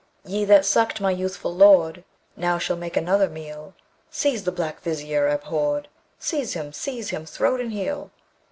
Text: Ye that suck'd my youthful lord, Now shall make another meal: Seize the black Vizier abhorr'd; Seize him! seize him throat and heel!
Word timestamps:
Ye 0.25 0.45
that 0.45 0.65
suck'd 0.65 0.99
my 0.99 1.11
youthful 1.11 1.53
lord, 1.53 2.03
Now 2.35 2.57
shall 2.57 2.75
make 2.75 2.97
another 2.97 3.29
meal: 3.29 3.75
Seize 4.09 4.45
the 4.45 4.51
black 4.51 4.81
Vizier 4.81 5.27
abhorr'd; 5.27 5.89
Seize 6.17 6.53
him! 6.53 6.73
seize 6.73 7.11
him 7.11 7.27
throat 7.27 7.59
and 7.61 7.71
heel! 7.71 8.09